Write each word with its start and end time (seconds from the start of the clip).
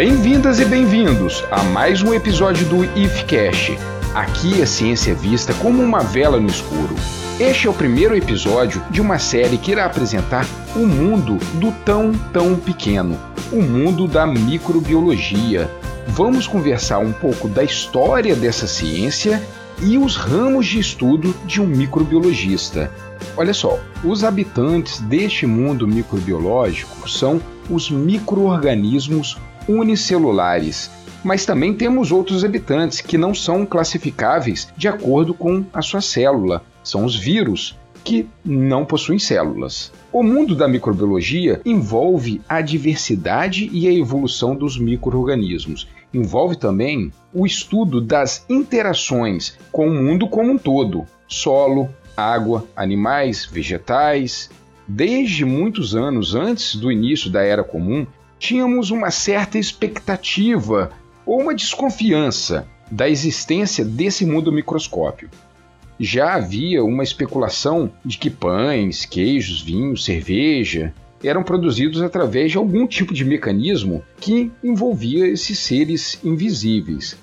Bem-vindas 0.00 0.58
e 0.58 0.64
bem-vindos 0.64 1.44
a 1.50 1.62
mais 1.62 2.00
um 2.00 2.14
episódio 2.14 2.66
do 2.70 2.84
IFCast. 2.98 3.76
Aqui 4.14 4.62
a 4.62 4.66
ciência 4.66 5.10
é 5.10 5.14
vista 5.14 5.52
como 5.52 5.82
uma 5.82 6.00
vela 6.00 6.40
no 6.40 6.48
escuro. 6.48 6.94
Este 7.38 7.66
é 7.66 7.70
o 7.70 7.74
primeiro 7.74 8.16
episódio 8.16 8.82
de 8.90 8.98
uma 8.98 9.18
série 9.18 9.58
que 9.58 9.72
irá 9.72 9.84
apresentar 9.84 10.46
o 10.74 10.86
mundo 10.86 11.36
do 11.60 11.70
tão 11.84 12.14
tão 12.32 12.56
pequeno, 12.56 13.20
o 13.52 13.60
mundo 13.60 14.08
da 14.08 14.26
microbiologia. 14.26 15.70
Vamos 16.08 16.46
conversar 16.46 17.00
um 17.00 17.12
pouco 17.12 17.46
da 17.46 17.62
história 17.62 18.34
dessa 18.34 18.66
ciência 18.66 19.46
e 19.82 19.98
os 19.98 20.16
ramos 20.16 20.66
de 20.66 20.78
estudo 20.78 21.36
de 21.44 21.60
um 21.60 21.66
microbiologista. 21.66 22.90
Olha 23.36 23.52
só, 23.52 23.78
os 24.02 24.24
habitantes 24.24 24.98
deste 24.98 25.44
mundo 25.44 25.86
microbiológico 25.86 27.06
são 27.06 27.38
os 27.68 27.90
microorganismos 27.90 29.36
unicelulares, 29.68 30.90
mas 31.22 31.44
também 31.44 31.74
temos 31.74 32.10
outros 32.10 32.44
habitantes 32.44 33.00
que 33.00 33.18
não 33.18 33.34
são 33.34 33.66
classificáveis 33.66 34.68
de 34.76 34.88
acordo 34.88 35.34
com 35.34 35.64
a 35.72 35.82
sua 35.82 36.00
célula. 36.00 36.64
São 36.82 37.04
os 37.04 37.14
vírus, 37.14 37.78
que 38.04 38.26
não 38.44 38.84
possuem 38.84 39.18
células. 39.18 39.92
O 40.12 40.22
mundo 40.22 40.54
da 40.54 40.66
microbiologia 40.66 41.60
envolve 41.64 42.40
a 42.48 42.60
diversidade 42.60 43.68
e 43.72 43.86
a 43.86 43.92
evolução 43.92 44.56
dos 44.56 44.78
microorganismos. 44.78 45.86
Envolve 46.12 46.56
também 46.56 47.12
o 47.32 47.46
estudo 47.46 48.00
das 48.00 48.44
interações 48.48 49.56
com 49.70 49.88
o 49.88 49.94
mundo 49.94 50.26
como 50.28 50.50
um 50.50 50.58
todo: 50.58 51.06
solo, 51.28 51.88
água, 52.16 52.66
animais, 52.74 53.46
vegetais. 53.46 54.50
Desde 54.88 55.44
muitos 55.44 55.94
anos 55.94 56.34
antes 56.34 56.74
do 56.74 56.90
início 56.90 57.30
da 57.30 57.42
Era 57.42 57.62
Comum, 57.62 58.04
tínhamos 58.40 58.90
uma 58.90 59.10
certa 59.10 59.58
expectativa 59.58 60.90
ou 61.26 61.40
uma 61.40 61.54
desconfiança 61.54 62.66
da 62.90 63.08
existência 63.08 63.84
desse 63.84 64.24
mundo 64.24 64.50
microscópio. 64.50 65.28
Já 66.00 66.34
havia 66.34 66.82
uma 66.82 67.04
especulação 67.04 67.92
de 68.02 68.16
que 68.16 68.30
pães, 68.30 69.04
queijos, 69.04 69.60
vinhos, 69.60 70.04
cerveja 70.04 70.94
eram 71.22 71.42
produzidos 71.42 72.00
através 72.00 72.50
de 72.50 72.56
algum 72.56 72.86
tipo 72.86 73.12
de 73.12 73.26
mecanismo 73.26 74.02
que 74.18 74.50
envolvia 74.64 75.26
esses 75.28 75.58
seres 75.58 76.18
invisíveis. 76.24 77.18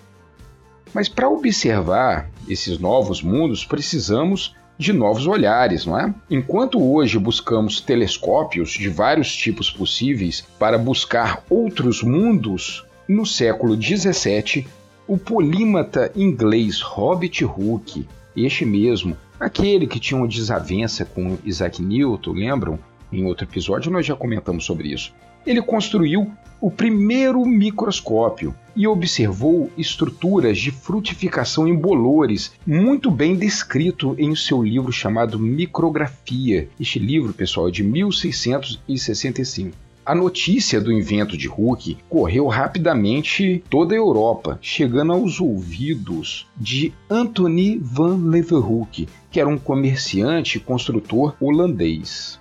Mas 0.94 1.10
para 1.10 1.28
observar 1.28 2.30
esses 2.48 2.78
novos 2.78 3.24
mundos, 3.24 3.66
precisamos 3.66 4.56
de 4.78 4.94
novos 4.94 5.26
olhares, 5.26 5.86
não 5.86 6.00
é? 6.00 6.14
Enquanto 6.30 6.82
hoje 6.82 7.18
buscamos 7.18 7.82
telescópios 7.82 8.72
de 8.72 8.90
vários 8.90 9.36
tipos 9.36 9.70
possíveis 9.70 10.46
para 10.60 10.78
buscar 10.78 11.44
outros 11.50 12.04
mundos, 12.04 12.86
no 13.08 13.26
século 13.26 13.76
17, 13.76 14.68
o 15.08 15.18
polímata 15.18 16.12
inglês 16.16 16.82
Robert 16.82 17.42
Hooke, 17.44 18.08
este 18.36 18.66
mesmo, 18.66 19.18
aquele 19.40 19.88
que 19.88 20.00
tinha 20.00 20.20
uma 20.20 20.28
desavença 20.28 21.06
com 21.06 21.38
Isaac 21.44 21.82
Newton, 21.82 22.34
lembram? 22.34 22.80
Em 23.12 23.26
outro 23.26 23.46
episódio 23.46 23.90
nós 23.90 24.06
já 24.06 24.16
comentamos 24.16 24.66
sobre 24.66 24.90
isso. 24.90 25.14
Ele 25.48 25.62
construiu 25.62 26.30
o 26.60 26.70
primeiro 26.70 27.46
microscópio 27.46 28.54
e 28.76 28.86
observou 28.86 29.72
estruturas 29.78 30.58
de 30.58 30.72
frutificação 30.72 31.66
em 31.66 31.74
bolores, 31.74 32.52
muito 32.68 33.10
bem 33.10 33.34
descrito 33.34 34.14
em 34.20 34.36
seu 34.36 34.62
livro 34.62 34.92
chamado 34.92 35.40
Micrografia. 35.40 36.68
Este 36.78 37.00
livro, 37.00 37.32
pessoal, 37.32 37.70
é 37.70 37.72
de 37.72 37.82
1665. 37.82 39.74
A 40.06 40.14
notícia 40.14 40.82
do 40.82 40.92
invento 40.92 41.38
de 41.38 41.48
Hooke 41.48 41.98
correu 42.10 42.48
rapidamente 42.48 43.64
toda 43.70 43.94
a 43.96 43.98
Europa, 43.98 44.60
chegando 44.62 45.14
aos 45.14 45.40
ouvidos 45.40 46.46
de 46.58 46.92
Anthony 47.10 47.78
van 47.82 48.18
Leeuwenhoek, 48.18 49.08
que 49.32 49.40
era 49.40 49.48
um 49.48 49.58
comerciante 49.58 50.58
e 50.58 50.62
construtor 50.62 51.36
holandês. 51.40 52.38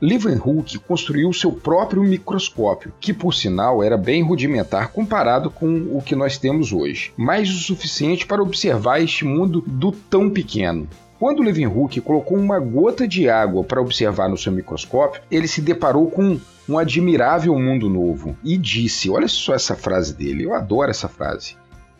Leeuwenhoek 0.00 0.78
construiu 0.80 1.32
seu 1.32 1.50
próprio 1.50 2.02
microscópio, 2.02 2.92
que 3.00 3.14
por 3.14 3.32
sinal 3.32 3.82
era 3.82 3.96
bem 3.96 4.22
rudimentar 4.22 4.92
comparado 4.92 5.50
com 5.50 5.88
o 5.96 6.02
que 6.02 6.14
nós 6.14 6.36
temos 6.36 6.72
hoje, 6.72 7.12
mas 7.16 7.48
o 7.48 7.58
suficiente 7.58 8.26
para 8.26 8.42
observar 8.42 9.00
este 9.00 9.24
mundo 9.24 9.64
do 9.66 9.92
tão 9.92 10.28
pequeno. 10.28 10.86
Quando 11.18 11.42
Leeuwenhoek 11.42 12.02
colocou 12.02 12.36
uma 12.36 12.58
gota 12.58 13.08
de 13.08 13.28
água 13.28 13.64
para 13.64 13.80
observar 13.80 14.28
no 14.28 14.36
seu 14.36 14.52
microscópio, 14.52 15.22
ele 15.30 15.48
se 15.48 15.62
deparou 15.62 16.10
com 16.10 16.38
um 16.68 16.78
admirável 16.78 17.58
mundo 17.58 17.88
novo 17.88 18.36
e 18.44 18.58
disse: 18.58 19.08
Olha 19.08 19.28
só 19.28 19.54
essa 19.54 19.74
frase 19.74 20.14
dele, 20.14 20.44
eu 20.44 20.52
adoro 20.52 20.90
essa 20.90 21.08
frase. 21.08 21.56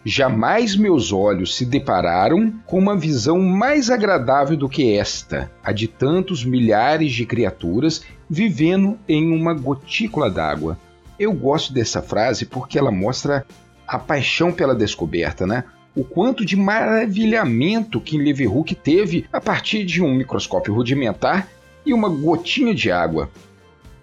Jamais 0.08 0.76
meus 0.76 1.12
olhos 1.12 1.56
se 1.56 1.66
depararam 1.66 2.52
com 2.64 2.78
uma 2.78 2.96
visão 2.96 3.40
mais 3.40 3.90
agradável 3.90 4.56
do 4.56 4.68
que 4.68 4.96
esta, 4.96 5.50
a 5.64 5.72
de 5.72 5.88
tantos 5.88 6.44
milhares 6.44 7.12
de 7.12 7.26
criaturas 7.26 8.02
vivendo 8.30 8.96
em 9.08 9.36
uma 9.36 9.52
gotícula 9.52 10.30
d'água. 10.30 10.78
Eu 11.18 11.32
gosto 11.32 11.72
dessa 11.72 12.00
frase 12.00 12.46
porque 12.46 12.78
ela 12.78 12.92
mostra 12.92 13.44
a 13.84 13.98
paixão 13.98 14.52
pela 14.52 14.76
descoberta, 14.76 15.44
né? 15.44 15.64
O 15.92 16.04
quanto 16.04 16.44
de 16.44 16.54
maravilhamento 16.54 18.00
que 18.00 18.16
Leeuwenhoek 18.16 18.76
teve 18.76 19.26
a 19.32 19.40
partir 19.40 19.84
de 19.84 20.00
um 20.00 20.14
microscópio 20.14 20.72
rudimentar 20.72 21.48
e 21.84 21.92
uma 21.92 22.08
gotinha 22.08 22.72
de 22.72 22.92
água. 22.92 23.28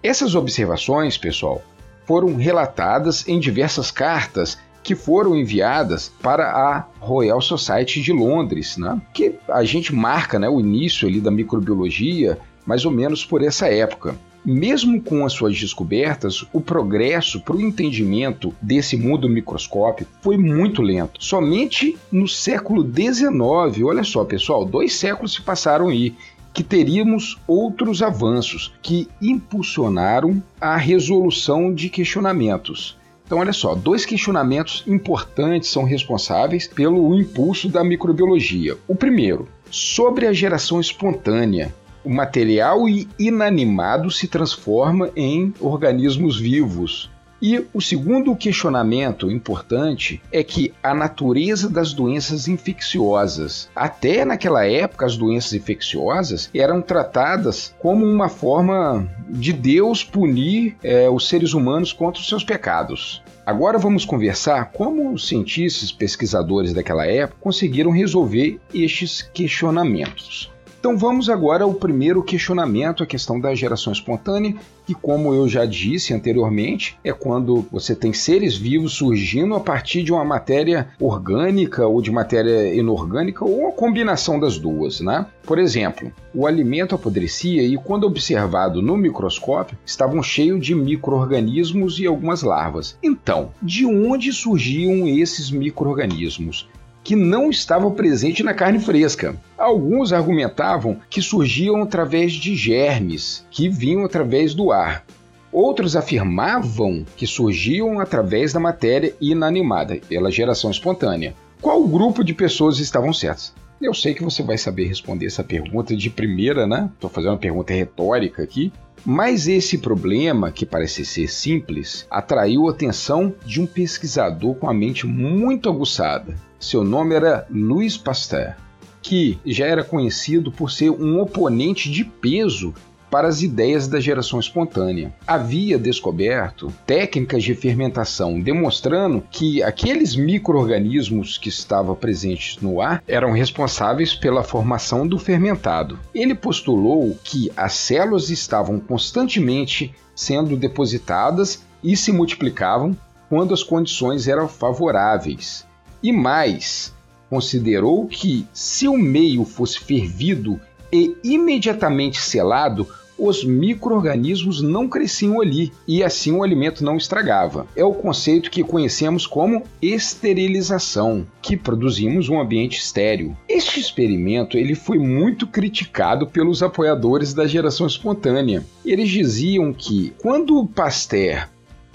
Essas 0.02 0.34
observações, 0.34 1.16
pessoal, 1.16 1.62
foram 2.04 2.36
relatadas 2.36 3.26
em 3.26 3.40
diversas 3.40 3.90
cartas 3.90 4.58
que 4.84 4.94
foram 4.94 5.34
enviadas 5.34 6.12
para 6.22 6.44
a 6.44 6.84
Royal 7.00 7.40
Society 7.40 8.02
de 8.02 8.12
Londres, 8.12 8.76
né? 8.76 9.00
que 9.14 9.34
a 9.48 9.64
gente 9.64 9.94
marca 9.94 10.38
né, 10.38 10.48
o 10.48 10.60
início 10.60 11.08
ali 11.08 11.20
da 11.20 11.30
microbiologia 11.30 12.38
mais 12.66 12.84
ou 12.84 12.92
menos 12.92 13.24
por 13.24 13.42
essa 13.42 13.66
época. 13.66 14.14
Mesmo 14.44 15.00
com 15.00 15.24
as 15.24 15.32
suas 15.32 15.58
descobertas, 15.58 16.44
o 16.52 16.60
progresso 16.60 17.40
para 17.40 17.56
o 17.56 17.60
entendimento 17.62 18.54
desse 18.60 18.94
mundo 18.94 19.26
microscópico 19.26 20.10
foi 20.20 20.36
muito 20.36 20.82
lento. 20.82 21.24
Somente 21.24 21.96
no 22.12 22.28
século 22.28 22.84
XIX, 22.84 23.82
olha 23.84 24.04
só 24.04 24.22
pessoal, 24.22 24.66
dois 24.66 24.94
séculos 24.96 25.32
se 25.32 25.40
passaram 25.40 25.88
aí, 25.88 26.14
que 26.52 26.62
teríamos 26.62 27.38
outros 27.48 28.02
avanços 28.02 28.72
que 28.82 29.08
impulsionaram 29.20 30.42
a 30.60 30.76
resolução 30.76 31.72
de 31.72 31.88
questionamentos. 31.88 32.98
Então, 33.24 33.38
olha 33.38 33.52
só, 33.52 33.74
dois 33.74 34.04
questionamentos 34.04 34.84
importantes 34.86 35.70
são 35.70 35.84
responsáveis 35.84 36.68
pelo 36.68 37.14
impulso 37.18 37.68
da 37.68 37.82
microbiologia. 37.82 38.76
O 38.86 38.94
primeiro, 38.94 39.48
sobre 39.70 40.26
a 40.26 40.32
geração 40.32 40.78
espontânea. 40.78 41.74
O 42.04 42.10
material 42.10 42.82
inanimado 43.18 44.10
se 44.10 44.28
transforma 44.28 45.10
em 45.16 45.54
organismos 45.58 46.38
vivos. 46.38 47.10
E 47.46 47.62
o 47.74 47.80
segundo 47.82 48.34
questionamento 48.34 49.30
importante 49.30 50.18
é 50.32 50.42
que 50.42 50.72
a 50.82 50.94
natureza 50.94 51.68
das 51.68 51.92
doenças 51.92 52.48
infecciosas. 52.48 53.68
Até 53.76 54.24
naquela 54.24 54.64
época, 54.64 55.04
as 55.04 55.14
doenças 55.14 55.52
infecciosas 55.52 56.48
eram 56.54 56.80
tratadas 56.80 57.74
como 57.78 58.02
uma 58.06 58.30
forma 58.30 59.06
de 59.28 59.52
Deus 59.52 60.02
punir 60.02 60.74
é, 60.82 61.10
os 61.10 61.28
seres 61.28 61.52
humanos 61.52 61.92
contra 61.92 62.18
os 62.18 62.26
seus 62.26 62.42
pecados. 62.42 63.22
Agora 63.44 63.76
vamos 63.76 64.06
conversar 64.06 64.72
como 64.72 65.12
os 65.12 65.28
cientistas 65.28 65.92
pesquisadores 65.92 66.72
daquela 66.72 67.06
época 67.06 67.42
conseguiram 67.42 67.90
resolver 67.90 68.58
estes 68.72 69.20
questionamentos. 69.20 70.50
Então 70.84 70.98
vamos 70.98 71.30
agora 71.30 71.64
ao 71.64 71.72
primeiro 71.72 72.22
questionamento, 72.22 73.02
a 73.02 73.06
questão 73.06 73.40
da 73.40 73.54
geração 73.54 73.90
espontânea, 73.90 74.54
que 74.86 74.92
como 74.92 75.32
eu 75.32 75.48
já 75.48 75.64
disse 75.64 76.12
anteriormente, 76.12 76.98
é 77.02 77.10
quando 77.10 77.64
você 77.72 77.96
tem 77.96 78.12
seres 78.12 78.54
vivos 78.54 78.92
surgindo 78.92 79.54
a 79.54 79.60
partir 79.60 80.02
de 80.02 80.12
uma 80.12 80.26
matéria 80.26 80.88
orgânica 81.00 81.86
ou 81.86 82.02
de 82.02 82.10
matéria 82.10 82.74
inorgânica 82.74 83.46
ou 83.46 83.60
uma 83.60 83.72
combinação 83.72 84.38
das 84.38 84.58
duas, 84.58 85.00
né? 85.00 85.24
Por 85.44 85.58
exemplo, 85.58 86.12
o 86.34 86.46
alimento 86.46 86.94
apodrecia 86.94 87.62
e 87.62 87.78
quando 87.78 88.04
observado 88.04 88.82
no 88.82 88.94
microscópio, 88.94 89.78
estavam 89.86 90.22
cheios 90.22 90.62
de 90.62 90.74
microorganismos 90.74 91.98
e 91.98 92.06
algumas 92.06 92.42
larvas. 92.42 92.98
Então, 93.02 93.52
de 93.62 93.86
onde 93.86 94.34
surgiam 94.34 95.08
esses 95.08 95.50
microorganismos? 95.50 96.68
Que 97.04 97.14
não 97.14 97.50
estavam 97.50 97.92
presentes 97.92 98.44
na 98.44 98.54
carne 98.54 98.80
fresca. 98.80 99.36
Alguns 99.58 100.12
argumentavam 100.12 100.98
que 101.10 101.20
surgiam 101.20 101.82
através 101.82 102.32
de 102.32 102.56
germes 102.56 103.46
que 103.50 103.68
vinham 103.68 104.04
através 104.04 104.54
do 104.54 104.72
ar. 104.72 105.04
Outros 105.52 105.94
afirmavam 105.94 107.04
que 107.16 107.26
surgiam 107.26 108.00
através 108.00 108.52
da 108.52 108.58
matéria 108.58 109.14
inanimada, 109.20 110.00
pela 110.08 110.30
geração 110.30 110.70
espontânea. 110.70 111.34
Qual 111.60 111.86
grupo 111.86 112.24
de 112.24 112.34
pessoas 112.34 112.80
estavam 112.80 113.12
certas? 113.12 113.54
Eu 113.80 113.92
sei 113.92 114.14
que 114.14 114.22
você 114.22 114.42
vai 114.42 114.56
saber 114.56 114.86
responder 114.86 115.26
essa 115.26 115.44
pergunta 115.44 115.96
de 115.96 116.08
primeira, 116.08 116.66
né? 116.66 116.90
Estou 116.94 117.10
fazendo 117.10 117.32
uma 117.32 117.38
pergunta 117.38 117.72
retórica 117.72 118.42
aqui. 118.42 118.72
Mas 119.04 119.46
esse 119.46 119.76
problema, 119.76 120.50
que 120.50 120.64
parece 120.64 121.04
ser 121.04 121.28
simples, 121.28 122.06
atraiu 122.10 122.68
a 122.68 122.70
atenção 122.70 123.34
de 123.44 123.60
um 123.60 123.66
pesquisador 123.66 124.54
com 124.54 124.68
a 124.68 124.72
mente 124.72 125.06
muito 125.06 125.68
aguçada. 125.68 126.34
Seu 126.58 126.82
nome 126.82 127.14
era 127.14 127.46
Louis 127.50 127.98
Pasteur, 127.98 128.56
que 129.02 129.38
já 129.44 129.66
era 129.66 129.84
conhecido 129.84 130.50
por 130.50 130.70
ser 130.70 130.88
um 130.88 131.20
oponente 131.20 131.90
de 131.90 132.04
peso 132.04 132.72
para 133.14 133.28
as 133.28 133.42
ideias 133.42 133.86
da 133.86 134.00
geração 134.00 134.40
espontânea. 134.40 135.14
Havia 135.24 135.78
descoberto 135.78 136.74
técnicas 136.84 137.44
de 137.44 137.54
fermentação 137.54 138.40
demonstrando 138.40 139.22
que 139.30 139.62
aqueles 139.62 140.16
micro-organismos 140.16 141.38
que 141.38 141.48
estavam 141.48 141.94
presentes 141.94 142.60
no 142.60 142.80
ar 142.80 143.00
eram 143.06 143.30
responsáveis 143.30 144.16
pela 144.16 144.42
formação 144.42 145.06
do 145.06 145.16
fermentado. 145.16 145.96
Ele 146.12 146.34
postulou 146.34 147.16
que 147.22 147.52
as 147.56 147.74
células 147.74 148.30
estavam 148.30 148.80
constantemente 148.80 149.94
sendo 150.12 150.56
depositadas 150.56 151.62
e 151.84 151.96
se 151.96 152.10
multiplicavam 152.10 152.96
quando 153.28 153.54
as 153.54 153.62
condições 153.62 154.26
eram 154.26 154.48
favoráveis. 154.48 155.64
E 156.02 156.10
mais, 156.10 156.92
considerou 157.30 158.08
que 158.08 158.44
se 158.52 158.88
o 158.88 158.98
meio 158.98 159.44
fosse 159.44 159.78
fervido 159.78 160.60
e 160.92 161.16
imediatamente 161.22 162.20
selado, 162.20 162.88
os 163.18 163.44
micro-organismos 163.44 164.60
não 164.60 164.88
cresciam 164.88 165.40
ali 165.40 165.72
e 165.86 166.02
assim 166.02 166.32
o 166.32 166.42
alimento 166.42 166.84
não 166.84 166.96
estragava. 166.96 167.66
É 167.76 167.84
o 167.84 167.94
conceito 167.94 168.50
que 168.50 168.64
conhecemos 168.64 169.26
como 169.26 169.62
esterilização, 169.80 171.26
que 171.40 171.56
produzimos 171.56 172.28
um 172.28 172.40
ambiente 172.40 172.78
estéril. 172.78 173.36
Este 173.48 173.80
experimento 173.80 174.56
ele 174.56 174.74
foi 174.74 174.98
muito 174.98 175.46
criticado 175.46 176.26
pelos 176.26 176.62
apoiadores 176.62 177.32
da 177.32 177.46
geração 177.46 177.86
espontânea. 177.86 178.64
Eles 178.84 179.08
diziam 179.08 179.72
que 179.72 180.12
quando 180.18 180.66
Pasteur 180.66 181.48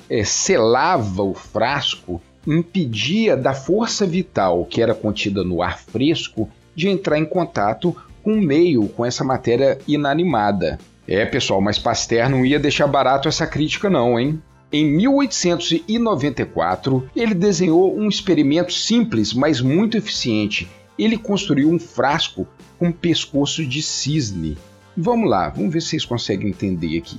é, 0.10 0.24
selava 0.24 1.24
o 1.24 1.33
frasco, 1.33 2.22
impedia 2.48 3.36
da 3.36 3.54
força 3.54 4.06
vital 4.06 4.65
que 4.65 4.81
era 4.81 4.95
contida 4.95 5.44
no 5.44 5.62
ar 5.62 5.77
fresco 5.80 6.50
de 6.75 6.88
entrar 6.88 7.19
em 7.19 7.25
contato 7.25 7.95
com 8.24 8.33
o 8.33 8.42
meio, 8.42 8.88
com 8.89 9.06
essa 9.06 9.24
matéria 9.24 9.77
inanimada. 9.88 10.80
É, 11.11 11.25
pessoal, 11.25 11.59
mas 11.59 11.79
Pasteur 11.79 12.29
não 12.29 12.45
ia 12.45 12.59
deixar 12.59 12.85
barato 12.85 13.27
essa 13.27 13.47
crítica, 13.47 13.89
não, 13.89 14.19
hein? 14.19 14.39
Em 14.71 14.85
1894, 14.85 17.09
ele 17.15 17.33
desenhou 17.33 17.97
um 17.97 18.07
experimento 18.07 18.71
simples, 18.71 19.33
mas 19.33 19.59
muito 19.59 19.97
eficiente. 19.97 20.69
Ele 21.00 21.17
construiu 21.17 21.71
um 21.71 21.79
frasco 21.79 22.47
com 22.77 22.91
pescoço 22.91 23.65
de 23.65 23.81
cisne. 23.81 24.56
Vamos 24.95 25.27
lá, 25.27 25.50
vamos 25.50 25.73
ver 25.73 25.81
se 25.81 25.88
vocês 25.88 26.06
conseguem 26.06 26.50
entender 26.50 27.00
aqui. 27.00 27.17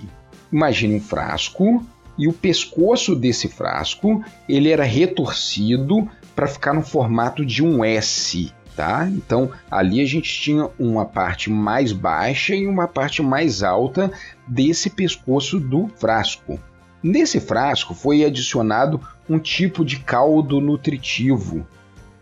Imagine 0.52 0.94
um 0.94 1.00
frasco 1.00 1.84
e 2.16 2.28
o 2.28 2.32
pescoço 2.32 3.16
desse 3.16 3.48
frasco 3.48 4.24
ele 4.48 4.70
era 4.70 4.84
retorcido 4.84 6.08
para 6.36 6.46
ficar 6.46 6.72
no 6.72 6.82
formato 6.82 7.44
de 7.44 7.60
um 7.60 7.84
S 7.84 8.52
tá? 8.80 9.06
Então 9.06 9.50
ali 9.70 10.00
a 10.00 10.06
gente 10.06 10.40
tinha 10.40 10.70
uma 10.78 11.04
parte 11.04 11.50
mais 11.50 11.92
baixa 11.92 12.54
e 12.54 12.66
uma 12.66 12.88
parte 12.88 13.22
mais 13.22 13.62
alta 13.62 14.10
desse 14.48 14.88
pescoço 14.88 15.60
do 15.60 15.86
frasco. 15.98 16.58
Nesse 17.02 17.40
frasco 17.40 17.92
foi 17.92 18.24
adicionado 18.24 18.98
um 19.28 19.38
tipo 19.38 19.84
de 19.84 19.98
caldo 19.98 20.62
nutritivo. 20.62 21.66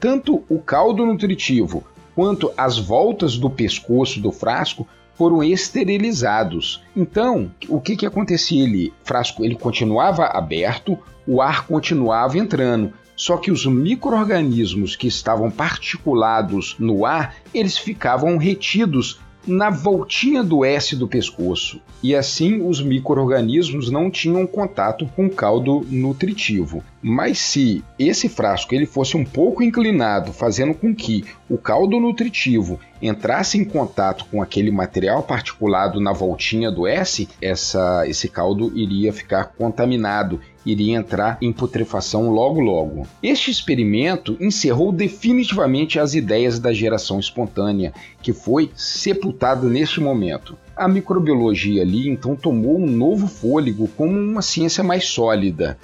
Tanto 0.01 0.43
o 0.49 0.59
caldo 0.59 1.07
nutritivo 1.07 1.85
quanto 2.13 2.53
as 2.57 2.77
voltas 2.77 3.39
do 3.39 3.49
pescoço 3.49 4.21
do 4.21 4.33
frasco 4.33 4.85
foram 5.15 5.45
esterilizados. 5.45 6.83
Então, 6.97 7.53
o 7.69 7.81
que, 7.81 7.95
que 7.95 8.07
acontecia 8.07 8.65
ali? 8.65 8.89
O 8.89 9.07
frasco 9.07 9.45
ele 9.45 9.55
continuava 9.55 10.25
aberto, 10.25 10.99
o 11.25 11.41
ar 11.41 11.69
continuava 11.69 12.37
entrando, 12.37 12.93
só 13.19 13.37
que 13.37 13.51
os 13.51 13.67
micro-organismos 13.67 14.95
que 14.95 15.09
estavam 15.09 15.51
particulados 15.51 16.77
no 16.79 17.05
ar, 17.05 17.35
eles 17.53 17.77
ficavam 17.77 18.39
retidos 18.39 19.19
na 19.45 19.71
voltinha 19.71 20.45
do 20.45 20.65
S 20.65 20.95
do 20.95 21.09
pescoço, 21.09 21.81
e 22.01 22.15
assim 22.15 22.63
os 22.63 22.81
micro-organismos 22.81 23.91
não 23.91 24.09
tinham 24.09 24.47
contato 24.47 25.05
com 25.17 25.27
o 25.27 25.31
caldo 25.31 25.85
nutritivo. 25.91 26.85
Mas 27.01 27.39
se 27.39 27.85
esse 27.99 28.29
frasco 28.29 28.75
ele 28.75 28.87
fosse 28.87 29.17
um 29.17 29.25
pouco 29.25 29.63
inclinado, 29.63 30.33
fazendo 30.33 30.75
com 30.75 30.95
que 30.95 31.25
o 31.49 31.57
caldo 31.57 32.01
nutritivo 32.01 32.81
entrasse 33.01 33.57
em 33.57 33.65
contato 33.65 34.27
com 34.31 34.43
aquele 34.43 34.73
material 34.73 35.23
particulado 35.23 36.01
na 36.01 36.13
voltinha 36.13 36.71
do 36.71 36.87
S, 36.87 37.29
essa, 37.41 38.05
esse 38.09 38.29
caldo 38.29 38.73
iria 38.77 39.13
ficar 39.13 39.53
contaminado, 39.57 40.41
iria 40.67 40.97
entrar 40.97 41.39
em 41.41 41.53
putrefação 41.53 42.31
logo 42.31 42.61
logo. 42.61 43.07
Este 43.23 43.51
experimento 43.51 44.37
encerrou 44.41 44.91
definitivamente 44.91 46.01
as 46.01 46.15
ideias 46.15 46.59
da 46.59 46.73
geração 46.73 47.21
espontânea, 47.21 47.93
que 48.21 48.33
foi 48.33 48.71
sepultada 48.75 49.69
neste 49.69 50.01
momento. 50.01 50.59
A 50.77 50.89
microbiologia 50.89 51.83
ali 51.83 52.09
então 52.09 52.35
tomou 52.35 52.79
um 52.79 52.87
novo 52.87 53.29
fôlego 53.29 53.89
como 53.97 54.13
uma 54.13 54.43
ciência 54.43 54.83
mais 54.83 55.07
sólida, 55.07 55.79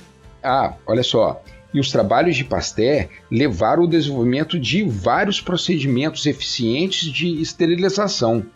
ah, 0.45 0.75
olha 0.87 1.03
só. 1.03 1.43
E 1.73 1.81
os 1.81 1.91
trabalhos 1.91 2.37
de 2.37 2.45
Pasteur 2.45 3.09
levaram 3.31 3.83
ao 3.83 3.89
desenvolvimento 3.89 4.61
de 4.61 4.85
vários 4.85 5.41
procedimentos 5.41 6.25
eficientes 6.27 7.11
de 7.11 7.41
esterilização. 7.41 8.47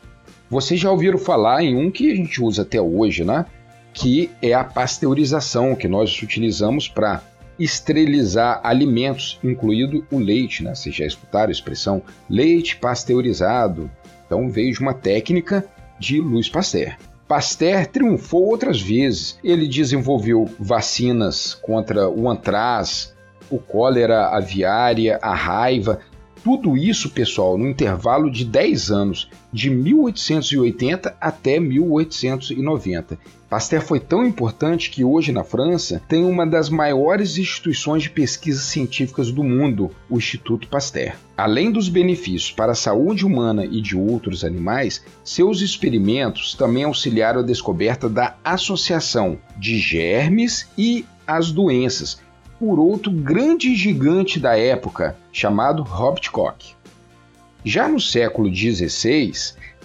Vocês 0.48 0.78
já 0.78 0.90
ouviram 0.90 1.18
falar 1.18 1.64
em 1.64 1.76
um 1.76 1.90
que 1.90 2.12
a 2.12 2.14
gente 2.14 2.40
usa 2.42 2.62
até 2.62 2.80
hoje, 2.80 3.24
né? 3.24 3.44
Que 3.92 4.30
é 4.40 4.54
a 4.54 4.62
pasteurização, 4.62 5.74
que 5.74 5.88
nós 5.88 6.22
utilizamos 6.22 6.88
para 6.88 7.22
esterilizar 7.58 8.60
alimentos, 8.62 9.40
incluído 9.42 10.06
o 10.12 10.18
leite, 10.18 10.62
né? 10.62 10.74
Vocês 10.74 10.94
já 10.94 11.04
escutaram 11.04 11.48
a 11.48 11.52
expressão 11.52 12.02
leite 12.30 12.76
pasteurizado. 12.76 13.90
Então 14.26 14.48
de 14.48 14.80
uma 14.80 14.94
técnica 14.94 15.64
de 15.98 16.20
Louis 16.20 16.48
Pasteur. 16.48 16.96
Pasteur 17.28 17.86
triunfou 17.86 18.48
outras 18.48 18.80
vezes. 18.80 19.38
Ele 19.44 19.68
desenvolveu 19.68 20.50
vacinas 20.58 21.52
contra 21.52 22.08
o 22.08 22.28
antraz, 22.28 23.14
o 23.50 23.58
cólera 23.58 24.28
aviária, 24.28 25.18
a 25.20 25.34
raiva. 25.34 26.00
Tudo 26.42 26.74
isso, 26.74 27.10
pessoal, 27.10 27.58
no 27.58 27.68
intervalo 27.68 28.30
de 28.30 28.46
10 28.46 28.90
anos, 28.90 29.30
de 29.52 29.68
1880 29.68 31.14
até 31.20 31.60
1890. 31.60 33.18
Pasteur 33.48 33.80
foi 33.80 33.98
tão 33.98 34.26
importante 34.26 34.90
que 34.90 35.02
hoje 35.02 35.32
na 35.32 35.42
França 35.42 36.02
tem 36.06 36.22
uma 36.22 36.46
das 36.46 36.68
maiores 36.68 37.38
instituições 37.38 38.02
de 38.02 38.10
pesquisas 38.10 38.64
científicas 38.64 39.32
do 39.32 39.42
mundo, 39.42 39.90
o 40.10 40.18
Instituto 40.18 40.68
Pasteur. 40.68 41.14
Além 41.34 41.72
dos 41.72 41.88
benefícios 41.88 42.52
para 42.52 42.72
a 42.72 42.74
saúde 42.74 43.24
humana 43.24 43.64
e 43.64 43.80
de 43.80 43.96
outros 43.96 44.44
animais, 44.44 45.02
seus 45.24 45.62
experimentos 45.62 46.54
também 46.54 46.84
auxiliaram 46.84 47.40
a 47.40 47.44
descoberta 47.44 48.06
da 48.06 48.36
associação 48.44 49.38
de 49.56 49.78
germes 49.78 50.68
e 50.76 51.06
as 51.26 51.50
doenças 51.50 52.20
por 52.58 52.78
outro 52.78 53.10
grande 53.10 53.74
gigante 53.74 54.38
da 54.38 54.58
época, 54.58 55.16
chamado 55.32 55.82
Robert 55.82 56.30
Koch. 56.30 56.76
Já 57.64 57.88
no 57.88 58.00
século 58.00 58.54
XVI, 58.54 59.32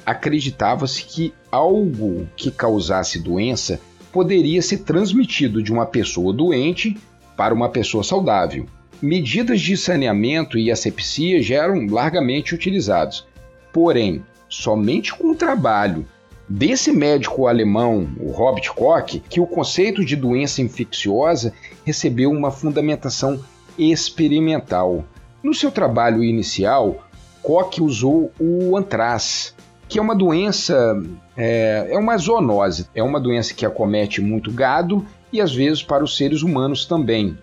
acreditava-se 0.06 1.04
que 1.04 1.34
algo 1.52 2.28
que 2.36 2.52
causasse 2.52 3.20
doença 3.20 3.80
poderia 4.12 4.62
ser 4.62 4.80
transmitido 4.80 5.62
de 5.62 5.72
uma 5.72 5.86
pessoa 5.86 6.34
doente 6.34 6.98
para 7.36 7.54
uma 7.54 7.70
pessoa 7.70 8.04
saudável. 8.04 8.66
Medidas 9.02 9.60
de 9.60 9.76
saneamento 9.76 10.58
e 10.58 10.72
asepsia 10.72 11.42
já 11.42 11.64
eram 11.64 11.88
largamente 11.88 12.54
utilizados. 12.54 13.28
Porém, 13.72 14.24
somente 14.48 15.14
com 15.14 15.32
o 15.32 15.36
trabalho 15.36 16.06
desse 16.48 16.92
médico 16.92 17.48
alemão, 17.48 18.08
o 18.20 18.32
Robert 18.32 18.72
Koch, 18.74 19.20
que 19.28 19.40
o 19.40 19.48
conceito 19.48 20.06
de 20.06 20.16
doença 20.16 20.62
infecciosa 20.62 21.54
recebeu 21.84 22.32
uma 22.32 22.52
fundamentação 22.52 23.44
experimental. 23.78 25.04
No 25.42 25.54
seu 25.54 25.72
trabalho 25.72 26.24
inicial, 26.24 27.04
Koch 27.42 27.82
usou 27.82 28.32
o 28.40 28.78
antraz, 28.78 29.56
que 29.88 30.00
é 30.00 30.02
uma 30.02 30.16
doença, 30.16 31.02
é, 31.36 31.88
é 31.92 31.98
uma 31.98 32.18
zoonose, 32.18 32.88
é 32.96 33.04
uma 33.04 33.20
doença 33.20 33.54
que 33.54 33.66
acomete 33.66 34.22
muito 34.22 34.52
gado 34.52 35.06
e 35.32 35.42
às 35.42 35.54
vezes 35.54 35.84
para 35.84 36.04
os 36.04 36.16
seres 36.18 36.42
humanos 36.42 36.86
também. 36.86 37.38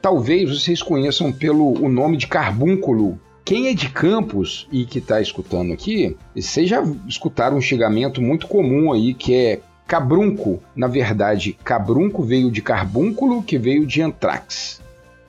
Talvez 0.00 0.50
vocês 0.50 0.82
conheçam 0.82 1.32
pelo 1.32 1.80
o 1.80 1.88
nome 1.88 2.16
de 2.16 2.26
carbúnculo. 2.26 3.20
Quem 3.44 3.68
é 3.68 3.74
de 3.74 3.88
Campos 3.88 4.68
e 4.70 4.84
que 4.84 4.98
está 4.98 5.20
escutando 5.20 5.72
aqui, 5.72 6.16
vocês 6.34 6.68
já 6.68 6.82
escutaram 7.06 7.56
um 7.56 7.60
xingamento 7.60 8.22
muito 8.22 8.46
comum 8.46 8.92
aí 8.92 9.14
que 9.14 9.34
é 9.34 9.60
cabrunco. 9.86 10.62
Na 10.74 10.86
verdade, 10.86 11.56
cabrunco 11.64 12.22
veio 12.22 12.50
de 12.50 12.62
carbúnculo, 12.62 13.42
que 13.42 13.58
veio 13.58 13.86
de 13.86 14.00
antrax. 14.00 14.80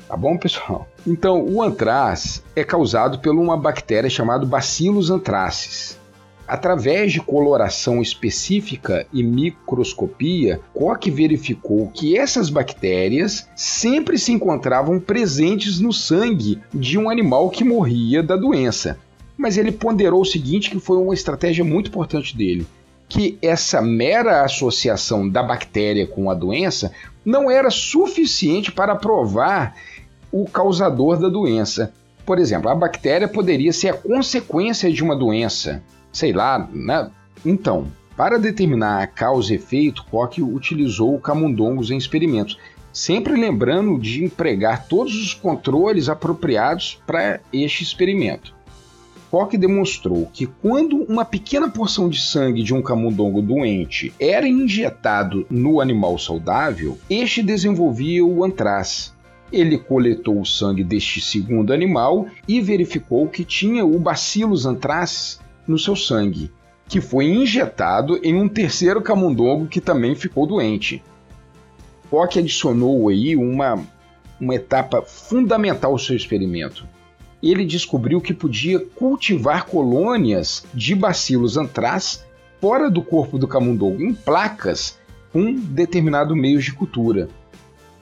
Tá 0.07 0.15
bom, 0.15 0.37
pessoal? 0.37 0.87
Então, 1.05 1.43
o 1.43 1.61
antraz 1.61 2.43
é 2.55 2.63
causado 2.63 3.19
por 3.19 3.33
uma 3.33 3.57
bactéria 3.57 4.09
chamada 4.09 4.45
Bacillus 4.45 5.09
anthracis. 5.09 5.99
Através 6.47 7.13
de 7.13 7.21
coloração 7.21 8.01
específica 8.01 9.07
e 9.13 9.23
microscopia, 9.23 10.59
Koch 10.73 11.09
verificou 11.09 11.89
que 11.93 12.17
essas 12.17 12.49
bactérias 12.49 13.47
sempre 13.55 14.17
se 14.17 14.33
encontravam 14.33 14.99
presentes 14.99 15.79
no 15.79 15.93
sangue 15.93 16.61
de 16.73 16.97
um 16.97 17.09
animal 17.09 17.49
que 17.49 17.63
morria 17.63 18.21
da 18.21 18.35
doença. 18.35 18.99
Mas 19.37 19.57
ele 19.57 19.71
ponderou 19.71 20.21
o 20.21 20.25
seguinte, 20.25 20.69
que 20.69 20.79
foi 20.79 20.97
uma 20.97 21.13
estratégia 21.13 21.63
muito 21.63 21.87
importante 21.87 22.35
dele, 22.35 22.67
que 23.07 23.37
essa 23.41 23.81
mera 23.81 24.43
associação 24.43 25.27
da 25.27 25.41
bactéria 25.41 26.05
com 26.05 26.29
a 26.29 26.33
doença 26.33 26.91
não 27.23 27.49
era 27.49 27.69
suficiente 27.69 28.71
para 28.71 28.95
provar 28.95 29.75
o 30.31 30.45
causador 30.45 31.17
da 31.17 31.29
doença. 31.29 31.93
Por 32.25 32.37
exemplo, 32.37 32.69
a 32.69 32.75
bactéria 32.75 33.27
poderia 33.27 33.71
ser 33.71 33.89
a 33.89 33.93
consequência 33.93 34.91
de 34.91 35.03
uma 35.03 35.15
doença, 35.15 35.81
sei 36.13 36.31
lá, 36.31 36.69
né? 36.71 37.11
Então, 37.43 37.87
para 38.15 38.37
determinar 38.37 39.01
a 39.01 39.07
causa 39.07 39.51
e 39.51 39.55
efeito, 39.55 40.05
Koch 40.05 40.41
utilizou 40.41 41.19
camundongos 41.19 41.89
em 41.89 41.97
experimentos, 41.97 42.57
sempre 42.93 43.33
lembrando 43.33 43.99
de 43.99 44.23
empregar 44.23 44.85
todos 44.87 45.15
os 45.15 45.33
controles 45.33 46.07
apropriados 46.07 47.01
para 47.07 47.41
este 47.51 47.83
experimento. 47.83 48.53
Koch 49.31 49.57
demonstrou 49.57 50.29
que 50.31 50.45
quando 50.45 50.97
uma 51.05 51.25
pequena 51.25 51.67
porção 51.67 52.07
de 52.07 52.21
sangue 52.21 52.61
de 52.61 52.71
um 52.71 52.83
camundongo 52.83 53.41
doente 53.41 54.13
era 54.19 54.47
injetado 54.47 55.47
no 55.49 55.81
animal 55.81 56.19
saudável, 56.19 56.99
este 57.09 57.41
desenvolvia 57.41 58.23
o 58.23 58.43
antraz. 58.43 59.11
Ele 59.51 59.79
coletou 59.79 60.39
o 60.39 60.45
sangue 60.45 60.83
deste 60.83 61.19
segundo 61.19 61.73
animal 61.73 62.27
e 62.47 62.61
verificou 62.61 63.27
que 63.27 63.43
tinha 63.43 63.83
o 63.83 63.97
Bacillus 63.97 64.67
anthracis 64.67 65.39
no 65.67 65.77
seu 65.77 65.95
sangue, 65.95 66.51
que 66.87 67.01
foi 67.01 67.25
injetado 67.25 68.19
em 68.23 68.35
um 68.35 68.47
terceiro 68.47 69.01
camundongo 69.01 69.67
que 69.67 69.81
também 69.81 70.15
ficou 70.15 70.45
doente. 70.45 71.03
Koch 72.09 72.37
adicionou 72.37 73.09
aí 73.09 73.35
uma, 73.35 73.79
uma 74.39 74.55
etapa 74.55 75.01
fundamental 75.01 75.91
ao 75.91 75.99
seu 75.99 76.15
experimento. 76.15 76.87
Ele 77.41 77.65
descobriu 77.65 78.21
que 78.21 78.33
podia 78.33 78.79
cultivar 78.79 79.65
colônias 79.65 80.65
de 80.73 80.95
bacilos 80.95 81.57
antraz 81.57 82.23
fora 82.61 82.89
do 82.89 83.01
corpo 83.01 83.37
do 83.37 83.47
camundongo, 83.47 84.01
em 84.01 84.13
placas, 84.13 84.97
com 85.33 85.53
determinado 85.53 86.35
meio 86.35 86.59
de 86.59 86.71
cultura. 86.71 87.27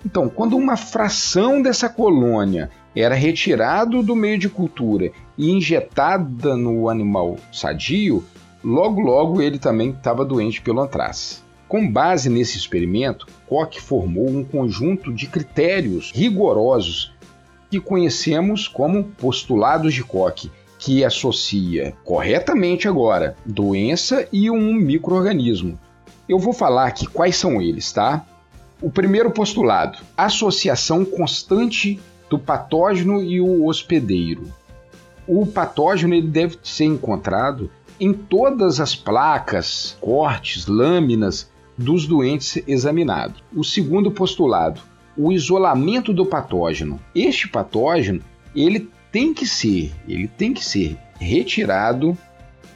Então, 0.05 0.29
quando 0.29 0.57
uma 0.57 0.75
fração 0.75 1.61
dessa 1.61 1.87
colônia 1.87 2.69
era 2.95 3.15
retirado 3.15 4.03
do 4.03 4.15
meio 4.15 4.37
de 4.37 4.49
cultura 4.49 5.11
e 5.37 5.49
injetada 5.51 6.55
no 6.55 6.89
animal 6.89 7.37
sadio, 7.51 8.23
logo 8.63 9.01
logo 9.01 9.41
ele 9.41 9.57
também 9.57 9.91
estava 9.91 10.25
doente 10.25 10.61
pelo 10.61 10.81
antraz. 10.81 11.43
Com 11.67 11.89
base 11.89 12.29
nesse 12.29 12.57
experimento, 12.57 13.27
Koch 13.47 13.79
formou 13.79 14.29
um 14.29 14.43
conjunto 14.43 15.13
de 15.13 15.27
critérios 15.27 16.11
rigorosos 16.13 17.13
que 17.69 17.79
conhecemos 17.79 18.67
como 18.67 19.05
postulados 19.05 19.93
de 19.93 20.03
Koch, 20.03 20.51
que 20.77 21.05
associa 21.05 21.93
corretamente 22.03 22.89
agora 22.89 23.37
doença 23.45 24.27
e 24.33 24.51
um 24.51 24.73
microorganismo. 24.73 25.79
Eu 26.27 26.37
vou 26.37 26.51
falar 26.51 26.87
aqui 26.87 27.07
quais 27.07 27.37
são 27.37 27.61
eles, 27.61 27.93
tá? 27.93 28.25
O 28.81 28.89
primeiro 28.89 29.31
postulado: 29.31 29.99
associação 30.17 31.05
constante 31.05 31.99
do 32.31 32.39
patógeno 32.39 33.21
e 33.21 33.41
o 33.41 33.65
hospedeiro. 33.65 34.49
O 35.27 35.45
patógeno 35.45 36.15
ele 36.15 36.29
deve 36.29 36.57
ser 36.63 36.85
encontrado 36.85 37.69
em 37.99 38.13
todas 38.13 38.79
as 38.79 38.95
placas, 38.95 39.97
cortes, 39.99 40.65
lâminas 40.65 41.51
dos 41.77 42.07
doentes 42.07 42.63
examinados. 42.65 43.43
O 43.53 43.65
segundo 43.65 44.09
postulado, 44.09 44.79
o 45.17 45.33
isolamento 45.33 46.13
do 46.13 46.25
patógeno. 46.25 47.01
Este 47.13 47.49
patógeno, 47.49 48.23
ele 48.55 48.89
tem 49.11 49.33
que 49.33 49.45
ser, 49.45 49.91
ele 50.07 50.29
tem 50.29 50.53
que 50.53 50.63
ser 50.63 50.97
retirado 51.19 52.17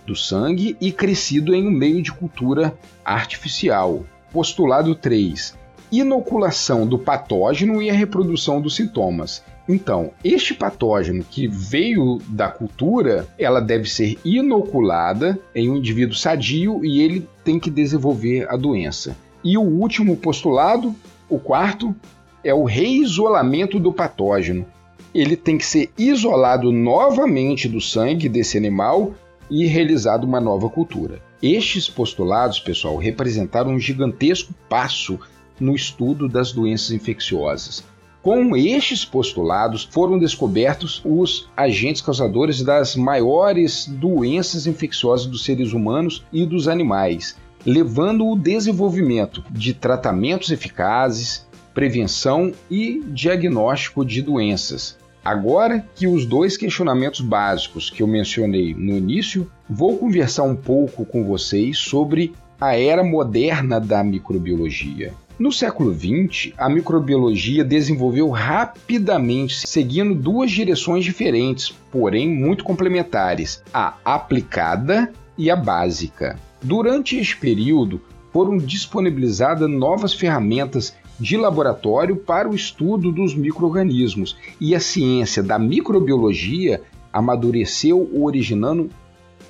do 0.05 0.17
sangue 0.17 0.75
e 0.81 0.91
crescido 0.91 1.55
em 1.55 1.65
um 1.65 1.71
meio 1.71 2.01
de 2.01 2.11
cultura 2.11 2.77
artificial. 3.05 4.03
Postulado 4.33 4.93
3 4.93 5.64
inoculação 5.99 6.87
do 6.87 6.97
patógeno 6.97 7.81
e 7.81 7.89
a 7.89 7.93
reprodução 7.93 8.61
dos 8.61 8.75
sintomas. 8.75 9.43
Então, 9.67 10.11
este 10.23 10.53
patógeno 10.53 11.23
que 11.23 11.47
veio 11.47 12.19
da 12.27 12.47
cultura, 12.49 13.27
ela 13.37 13.59
deve 13.59 13.89
ser 13.89 14.17
inoculada 14.23 15.39
em 15.55 15.69
um 15.69 15.77
indivíduo 15.77 16.15
sadio 16.15 16.85
e 16.85 17.01
ele 17.01 17.27
tem 17.43 17.59
que 17.59 17.71
desenvolver 17.71 18.47
a 18.47 18.55
doença. 18.55 19.17
E 19.43 19.57
o 19.57 19.63
último 19.63 20.15
postulado, 20.17 20.95
o 21.29 21.39
quarto, 21.39 21.95
é 22.43 22.53
o 22.53 22.63
reisolamento 22.63 23.79
do 23.79 23.91
patógeno. 23.91 24.65
Ele 25.13 25.35
tem 25.35 25.57
que 25.57 25.65
ser 25.65 25.89
isolado 25.97 26.71
novamente 26.71 27.67
do 27.67 27.81
sangue 27.81 28.29
desse 28.29 28.57
animal 28.57 29.13
e 29.49 29.65
realizado 29.65 30.25
uma 30.25 30.39
nova 30.39 30.69
cultura. 30.69 31.19
Estes 31.41 31.89
postulados, 31.89 32.59
pessoal, 32.59 32.97
representaram 32.97 33.71
um 33.71 33.79
gigantesco 33.79 34.53
passo 34.69 35.19
no 35.59 35.75
estudo 35.75 36.27
das 36.27 36.51
doenças 36.51 36.91
infecciosas. 36.91 37.83
Com 38.21 38.57
estes 38.57 39.05
postulados, 39.05 39.83
foram 39.83 40.17
descobertos 40.17 40.99
os 41.05 41.47
agentes 41.55 42.01
causadores 42.01 42.63
das 42.63 42.95
maiores 42.95 43.85
doenças 43.85 44.65
infecciosas 44.65 45.27
dos 45.27 45.43
seres 45.43 45.73
humanos 45.73 46.23
e 46.33 46.43
dos 46.43 46.67
animais, 46.67 47.35
levando 47.63 48.27
o 48.27 48.35
desenvolvimento 48.35 49.43
de 49.51 49.75
tratamentos 49.75 50.49
eficazes, 50.49 51.45
prevenção 51.71 52.51
e 52.69 53.03
diagnóstico 53.09 54.03
de 54.03 54.23
doenças. 54.23 54.97
Agora 55.23 55.85
que 55.95 56.07
os 56.07 56.25
dois 56.25 56.55
questionamentos 56.57 57.21
básicos 57.21 57.89
que 57.89 58.01
eu 58.01 58.07
mencionei 58.07 58.73
no 58.73 58.97
início, 58.97 59.51
vou 59.69 59.97
conversar 59.97 60.43
um 60.43 60.55
pouco 60.55 61.05
com 61.05 61.23
vocês 61.23 61.77
sobre 61.77 62.33
a 62.59 62.75
era 62.75 63.03
moderna 63.03 63.79
da 63.79 64.03
microbiologia. 64.03 65.13
No 65.37 65.51
século 65.51 65.93
XX, 65.93 66.53
a 66.57 66.69
microbiologia 66.69 67.61
desenvolveu 67.61 68.29
rapidamente, 68.29 69.67
seguindo 69.67 70.15
duas 70.15 70.49
direções 70.49 71.03
diferentes, 71.03 71.75
porém 71.91 72.29
muito 72.29 72.63
complementares: 72.63 73.61
a 73.73 73.95
aplicada 74.05 75.11
e 75.37 75.51
a 75.51 75.55
básica. 75.57 76.39
Durante 76.63 77.17
este 77.17 77.35
período, 77.35 77.99
foram 78.31 78.57
disponibilizadas 78.57 79.69
novas 79.69 80.13
ferramentas 80.13 80.95
de 81.19 81.35
laboratório 81.35 82.15
para 82.15 82.49
o 82.49 82.55
estudo 82.55 83.11
dos 83.11 83.35
microorganismos 83.35 84.37
e 84.59 84.73
a 84.73 84.79
ciência 84.79 85.43
da 85.43 85.59
microbiologia 85.59 86.81
amadureceu 87.11 88.09
originando 88.13 88.89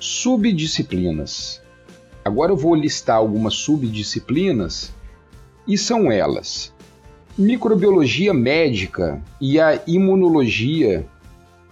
subdisciplinas. 0.00 1.62
Agora 2.24 2.50
eu 2.50 2.56
vou 2.56 2.74
listar 2.74 3.18
algumas 3.18 3.54
subdisciplinas 3.54 4.95
e 5.66 5.76
são 5.76 6.10
elas: 6.10 6.72
microbiologia 7.36 8.32
médica 8.32 9.22
e 9.40 9.60
a 9.60 9.80
imunologia, 9.86 11.06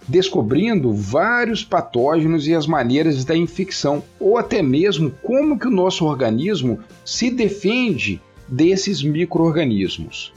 descobrindo 0.07 0.93
vários 0.93 1.63
patógenos 1.63 2.47
e 2.47 2.53
as 2.53 2.67
maneiras 2.67 3.25
da 3.25 3.35
infecção, 3.35 4.03
ou 4.19 4.37
até 4.37 4.61
mesmo 4.61 5.11
como 5.23 5.57
que 5.57 5.67
o 5.67 5.71
nosso 5.71 6.05
organismo 6.05 6.79
se 7.03 7.31
defende 7.31 8.21
desses 8.47 9.01
microorganismos. 9.01 10.33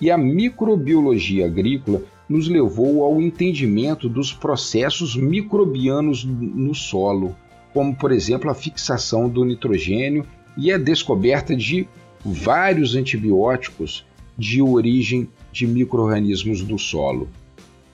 E 0.00 0.10
a 0.10 0.16
microbiologia 0.16 1.46
agrícola 1.46 2.02
nos 2.28 2.48
levou 2.48 3.04
ao 3.04 3.20
entendimento 3.20 4.08
dos 4.08 4.32
processos 4.32 5.14
microbianos 5.14 6.24
no 6.24 6.74
solo, 6.74 7.36
como 7.74 7.94
por 7.94 8.10
exemplo 8.10 8.50
a 8.50 8.54
fixação 8.54 9.28
do 9.28 9.44
nitrogênio 9.44 10.24
e 10.56 10.72
a 10.72 10.78
descoberta 10.78 11.54
de 11.54 11.86
vários 12.24 12.94
antibióticos 12.94 14.04
de 14.36 14.62
origem 14.62 15.28
de 15.52 15.66
microrganismos 15.66 16.62
do 16.62 16.78
solo. 16.78 17.28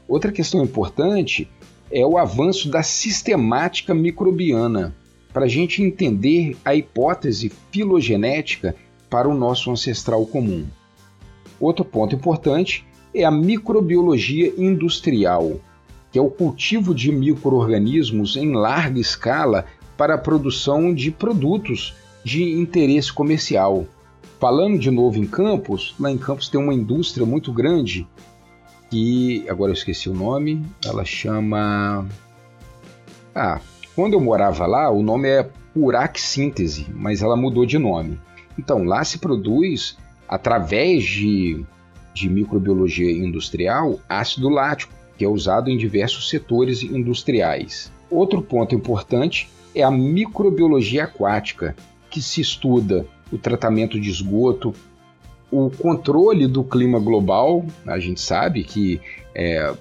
Outra 0.07 0.33
questão 0.33 0.63
importante 0.63 1.49
é 1.91 2.05
o 2.05 2.19
avanço 2.19 2.71
da 2.71 2.83
sistemática 2.83 3.95
microbiana, 3.95 4.95
para 5.33 5.45
a 5.45 5.49
gente 5.49 5.83
entender 5.83 6.57
a 6.65 6.75
hipótese 6.75 7.53
filogenética 7.71 8.75
para 9.11 9.29
o 9.29 9.35
nosso 9.35 9.71
ancestral 9.71 10.25
comum. 10.27 10.67
Outro 11.61 11.85
ponto 11.85 12.15
importante 12.15 12.85
é 13.15 13.25
a 13.25 13.31
microbiologia 13.31 14.53
industrial, 14.57 15.61
que 16.11 16.19
é 16.19 16.23
o 16.23 16.31
cultivo 16.31 16.95
de 16.95 17.13
microorganismos 17.13 18.37
em 18.37 18.53
larga 18.53 19.01
escala 19.01 19.67
para 19.97 20.15
a 20.15 20.19
produção 20.19 20.95
de 20.95 21.11
produtos 21.11 21.95
de 22.25 22.43
interesse 22.53 23.13
comercial. 23.13 23.87
Falando 24.39 24.79
de 24.79 24.91
novo 24.91 25.19
em 25.19 25.27
Campos, 25.27 25.97
lá 25.99 26.11
em 26.11 26.17
Campos 26.17 26.49
tem 26.49 26.61
uma 26.61 26.73
indústria 26.73 27.27
muito 27.27 27.53
grande 27.53 28.07
que 28.89 29.45
agora 29.49 29.71
eu 29.71 29.75
esqueci 29.75 30.09
o 30.09 30.15
nome, 30.15 30.65
ela 30.85 31.05
chama. 31.05 32.07
Ah, 33.35 33.61
quando 33.95 34.15
eu 34.15 34.21
morava 34.21 34.67
lá, 34.67 34.91
o 34.91 35.03
nome 35.03 35.29
é 35.29 35.43
Purac 35.75 36.21
Síntese, 36.21 36.87
mas 36.95 37.21
ela 37.21 37.37
mudou 37.37 37.67
de 37.67 37.79
nome. 37.79 38.19
Então, 38.59 38.85
lá 38.85 39.05
se 39.05 39.19
produz, 39.19 39.99
através 40.29 41.05
de, 41.05 41.65
de 42.15 42.29
microbiologia 42.29 43.11
industrial, 43.11 43.99
ácido 44.09 44.49
lático, 44.49 44.93
que 45.17 45.25
é 45.25 45.29
usado 45.29 45.69
em 45.69 45.77
diversos 45.77 46.31
setores 46.31 46.83
industriais. 46.83 47.93
Outro 48.09 48.41
ponto 48.41 48.75
importante 48.75 49.51
é 49.75 49.83
a 49.83 49.91
microbiologia 49.91 51.05
aquática, 51.05 51.77
que 52.09 52.23
se 52.23 52.41
estuda 52.41 53.05
o 53.33 53.39
tratamento 53.39 54.01
de 54.01 54.11
esgoto, 54.11 54.75
o 55.51 55.71
controle 55.71 56.47
do 56.47 56.63
clima 56.63 56.99
global. 56.99 57.65
A 57.87 57.99
gente 57.99 58.21
sabe 58.21 58.65
que 58.65 59.01
é, 59.35 59.75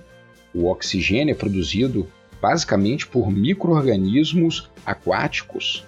o 0.53 0.65
oxigênio 0.65 1.31
é 1.31 1.35
produzido 1.35 2.07
basicamente 2.41 3.07
por 3.07 3.31
micro-organismos 3.31 4.69
aquáticos. 4.85 5.83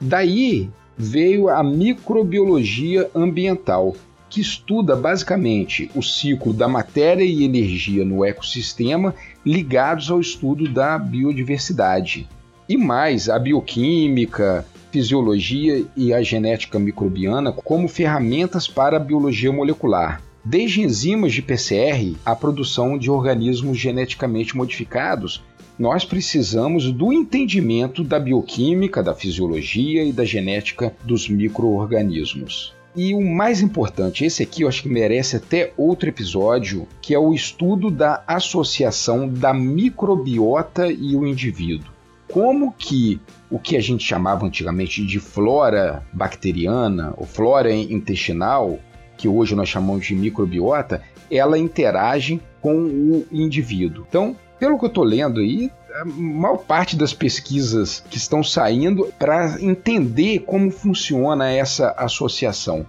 Daí 0.00 0.68
veio 0.96 1.48
a 1.48 1.62
microbiologia 1.62 3.10
ambiental, 3.14 3.96
que 4.28 4.40
estuda 4.40 4.96
basicamente 4.96 5.90
o 5.94 6.02
ciclo 6.02 6.52
da 6.52 6.66
matéria 6.66 7.24
e 7.24 7.44
energia 7.44 8.04
no 8.04 8.24
ecossistema 8.24 9.14
ligados 9.44 10.10
ao 10.10 10.20
estudo 10.20 10.68
da 10.68 10.98
biodiversidade. 10.98 12.28
E 12.68 12.76
mais, 12.76 13.28
a 13.28 13.38
bioquímica, 13.38 14.66
fisiologia 14.94 15.84
e 15.96 16.14
a 16.14 16.22
genética 16.22 16.78
microbiana 16.78 17.50
como 17.50 17.88
ferramentas 17.88 18.68
para 18.68 18.96
a 18.96 19.00
biologia 19.00 19.50
molecular. 19.50 20.22
Desde 20.44 20.82
enzimas 20.82 21.32
de 21.32 21.42
PCR 21.42 22.14
à 22.24 22.36
produção 22.36 22.96
de 22.96 23.10
organismos 23.10 23.76
geneticamente 23.76 24.56
modificados, 24.56 25.42
nós 25.76 26.04
precisamos 26.04 26.92
do 26.92 27.12
entendimento 27.12 28.04
da 28.04 28.20
bioquímica, 28.20 29.02
da 29.02 29.16
fisiologia 29.16 30.04
e 30.04 30.12
da 30.12 30.24
genética 30.24 30.94
dos 31.02 31.28
microorganismos. 31.28 32.72
E 32.94 33.14
o 33.14 33.20
mais 33.20 33.60
importante, 33.60 34.24
esse 34.24 34.44
aqui 34.44 34.62
eu 34.62 34.68
acho 34.68 34.84
que 34.84 34.88
merece 34.88 35.34
até 35.34 35.72
outro 35.76 36.08
episódio, 36.08 36.86
que 37.02 37.12
é 37.12 37.18
o 37.18 37.34
estudo 37.34 37.90
da 37.90 38.22
associação 38.28 39.28
da 39.28 39.52
microbiota 39.52 40.86
e 40.86 41.16
o 41.16 41.26
indivíduo. 41.26 41.93
Como 42.30 42.72
que 42.72 43.20
o 43.50 43.58
que 43.58 43.76
a 43.76 43.80
gente 43.80 44.04
chamava 44.04 44.46
antigamente 44.46 45.04
de 45.04 45.20
flora 45.20 46.04
bacteriana 46.12 47.14
ou 47.16 47.26
flora 47.26 47.72
intestinal, 47.72 48.78
que 49.16 49.28
hoje 49.28 49.54
nós 49.54 49.68
chamamos 49.68 50.06
de 50.06 50.14
microbiota, 50.14 51.02
ela 51.30 51.58
interage 51.58 52.40
com 52.60 52.74
o 52.74 53.26
indivíduo. 53.30 54.04
Então, 54.08 54.36
pelo 54.58 54.78
que 54.78 54.84
eu 54.84 54.88
estou 54.88 55.04
lendo 55.04 55.40
aí, 55.40 55.70
a 55.94 56.04
maior 56.04 56.58
parte 56.58 56.96
das 56.96 57.12
pesquisas 57.12 58.02
que 58.10 58.16
estão 58.16 58.42
saindo 58.42 59.12
para 59.18 59.60
entender 59.60 60.40
como 60.40 60.70
funciona 60.70 61.52
essa 61.52 61.90
associação. 61.90 62.84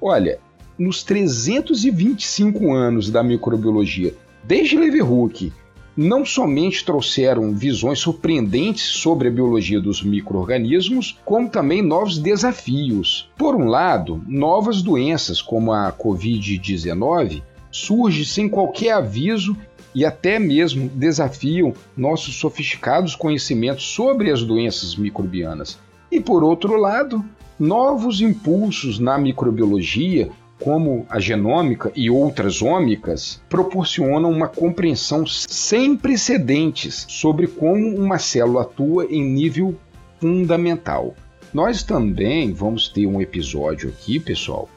Olha, 0.00 0.38
nos 0.78 1.02
325 1.02 2.72
anos 2.72 3.10
da 3.10 3.22
microbiologia, 3.22 4.14
desde 4.44 4.76
Leeuwenhoek, 4.76 5.52
não 5.96 6.24
somente 6.24 6.84
trouxeram 6.84 7.54
visões 7.54 7.98
surpreendentes 7.98 8.84
sobre 8.84 9.28
a 9.28 9.30
biologia 9.30 9.80
dos 9.80 10.02
micro-organismos, 10.02 11.18
como 11.24 11.48
também 11.48 11.80
novos 11.80 12.18
desafios. 12.18 13.30
Por 13.36 13.54
um 13.54 13.66
lado, 13.66 14.22
novas 14.26 14.82
doenças 14.82 15.40
como 15.40 15.72
a 15.72 15.90
Covid-19 15.92 17.42
surgem 17.70 18.24
sem 18.24 18.48
qualquer 18.48 18.92
aviso 18.92 19.56
e 19.94 20.04
até 20.04 20.38
mesmo 20.38 20.90
desafiam 20.90 21.72
nossos 21.96 22.36
sofisticados 22.36 23.16
conhecimentos 23.16 23.84
sobre 23.84 24.30
as 24.30 24.42
doenças 24.42 24.94
microbianas. 24.94 25.78
E 26.12 26.20
por 26.20 26.44
outro 26.44 26.76
lado, 26.76 27.24
novos 27.58 28.20
impulsos 28.20 28.98
na 28.98 29.16
microbiologia, 29.16 30.30
como 30.60 31.06
a 31.08 31.20
genômica 31.20 31.92
e 31.94 32.10
outras 32.10 32.62
ômicas, 32.62 33.40
proporcionam 33.48 34.30
uma 34.30 34.48
compreensão 34.48 35.26
sem 35.26 35.96
precedentes 35.96 37.06
sobre 37.08 37.46
como 37.46 37.94
uma 37.96 38.18
célula 38.18 38.62
atua 38.62 39.06
em 39.06 39.22
nível 39.22 39.74
fundamental. 40.20 41.14
Nós 41.52 41.82
também 41.82 42.52
vamos 42.52 42.88
ter 42.88 43.06
um 43.06 43.20
episódio 43.20 43.88
aqui, 43.88 44.18
pessoal, 44.18 44.68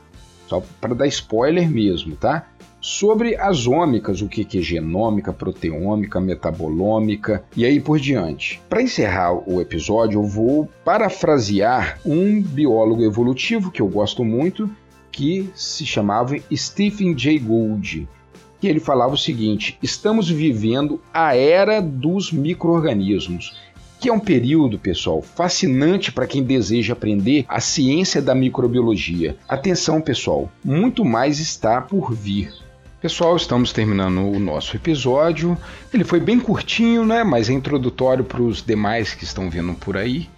só 0.48 0.62
para 0.80 0.94
dar 0.94 1.08
spoiler 1.08 1.70
mesmo, 1.70 2.16
tá? 2.16 2.46
sobre 2.82 3.36
as 3.36 3.68
ômicas, 3.68 4.22
o 4.22 4.28
que 4.28 4.58
é 4.58 4.62
genômica, 4.62 5.34
proteômica, 5.34 6.20
metabolômica 6.20 7.44
e 7.56 7.66
aí 7.66 7.80
por 7.80 8.00
diante. 8.00 8.62
Para 8.70 8.82
encerrar 8.82 9.34
o 9.34 9.60
episódio, 9.60 10.20
eu 10.20 10.24
vou 10.24 10.70
parafrasear 10.84 12.00
um 12.06 12.42
biólogo 12.42 13.04
evolutivo 13.04 13.72
que 13.72 13.82
eu 13.82 13.88
gosto 13.88 14.24
muito, 14.24 14.70
que 15.20 15.52
se 15.54 15.86
chamava 15.86 16.38
Stephen 16.56 17.14
Jay 17.18 17.38
Gould. 17.38 18.08
Que 18.62 18.68
ele 18.68 18.80
falava 18.80 19.16
o 19.16 19.18
seguinte: 19.18 19.78
estamos 19.84 20.30
vivendo 20.30 21.02
a 21.14 21.36
era 21.36 21.82
dos 21.82 22.32
micro-organismos 22.32 23.68
que 24.00 24.08
é 24.08 24.14
um 24.14 24.20
período, 24.20 24.80
pessoal, 24.80 25.22
fascinante 25.22 26.10
para 26.10 26.26
quem 26.26 26.42
deseja 26.42 26.94
aprender 26.94 27.44
a 27.50 27.60
ciência 27.60 28.22
da 28.22 28.34
microbiologia. 28.34 29.36
Atenção, 29.46 30.00
pessoal, 30.00 30.50
muito 30.64 31.04
mais 31.04 31.38
está 31.38 31.82
por 31.82 32.14
vir. 32.14 32.50
Pessoal, 33.02 33.36
estamos 33.36 33.74
terminando 33.74 34.20
o 34.20 34.40
nosso 34.40 34.78
episódio. 34.78 35.58
Ele 35.94 36.06
foi 36.06 36.22
bem 36.22 36.40
curtinho, 36.40 37.06
né? 37.06 37.26
Mas 37.26 37.50
é 37.50 37.54
introdutório 37.54 38.24
para 38.24 38.42
os 38.42 38.62
demais 38.62 39.14
que 39.14 39.26
estão 39.26 39.50
vindo 39.50 39.74
por 39.74 39.98
aí 39.98 40.30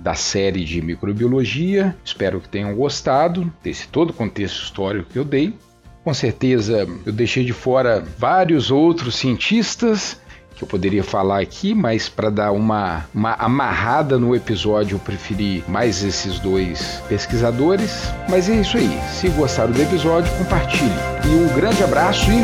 da 0.00 0.14
série 0.14 0.64
de 0.64 0.80
microbiologia. 0.80 1.96
Espero 2.04 2.40
que 2.40 2.48
tenham 2.48 2.74
gostado 2.74 3.52
desse 3.62 3.86
todo 3.88 4.10
o 4.10 4.14
contexto 4.14 4.62
histórico 4.62 5.10
que 5.12 5.18
eu 5.18 5.24
dei. 5.24 5.54
Com 6.02 6.14
certeza 6.14 6.88
eu 7.04 7.12
deixei 7.12 7.44
de 7.44 7.52
fora 7.52 8.02
vários 8.18 8.70
outros 8.70 9.16
cientistas 9.16 10.18
que 10.60 10.64
eu 10.64 10.68
poderia 10.68 11.02
falar 11.02 11.40
aqui, 11.40 11.74
mas 11.74 12.06
para 12.06 12.28
dar 12.28 12.52
uma, 12.52 13.06
uma 13.14 13.32
amarrada 13.32 14.18
no 14.18 14.36
episódio, 14.36 14.96
eu 14.96 14.98
preferi 14.98 15.64
mais 15.66 16.04
esses 16.04 16.38
dois 16.38 17.02
pesquisadores. 17.08 18.12
Mas 18.28 18.48
é 18.50 18.56
isso 18.56 18.76
aí. 18.76 18.90
Se 19.10 19.28
gostaram 19.30 19.72
do 19.72 19.80
episódio, 19.80 20.30
compartilhe. 20.36 20.90
E 21.24 21.28
um 21.28 21.54
grande 21.54 21.82
abraço 21.82 22.26
e 22.30 22.42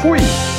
fui! 0.00 0.51